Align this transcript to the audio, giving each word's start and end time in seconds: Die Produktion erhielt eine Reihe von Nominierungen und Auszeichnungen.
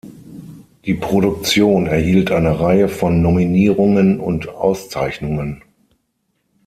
Die 0.85 0.95
Produktion 0.95 1.85
erhielt 1.85 2.31
eine 2.31 2.59
Reihe 2.59 2.89
von 2.89 3.21
Nominierungen 3.21 4.19
und 4.19 4.49
Auszeichnungen. 4.49 5.63